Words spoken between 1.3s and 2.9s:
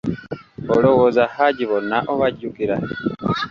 Haji bonna obajjukira?